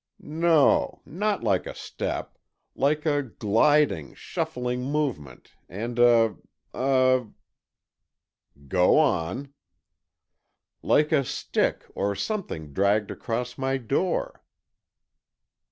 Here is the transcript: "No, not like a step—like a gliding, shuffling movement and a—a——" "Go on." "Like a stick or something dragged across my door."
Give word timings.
"No, 0.23 1.03
not 1.05 1.43
like 1.43 1.67
a 1.67 1.75
step—like 1.75 3.05
a 3.05 3.21
gliding, 3.21 4.15
shuffling 4.15 4.81
movement 4.83 5.51
and 5.69 5.99
a—a——" 5.99 7.27
"Go 8.67 8.97
on." 8.97 9.53
"Like 10.81 11.11
a 11.11 11.23
stick 11.23 11.85
or 11.93 12.15
something 12.15 12.73
dragged 12.73 13.11
across 13.11 13.59
my 13.59 13.77
door." 13.77 14.43